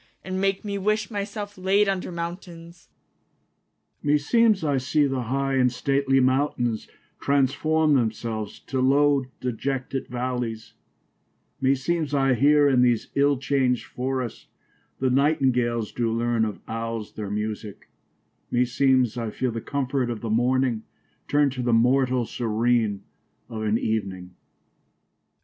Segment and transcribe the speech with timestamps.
[0.23, 2.89] And make me wish my selfe layd under mountaines.
[4.01, 4.07] Strephon.
[4.11, 6.87] Me seemes I see the high and stately mountaines,
[7.19, 10.73] Trans for me themselves to lowe de jetted v allies:
[11.61, 14.47] Me seemes I heare in these ill changed forrests,
[14.97, 17.87] The Nightingales doo learne of Owles their musique:
[18.49, 20.81] Me seemes I feele the comfort of the morning
[21.27, 23.03] Turnde to the mortall serene
[23.49, 24.31] of an evening.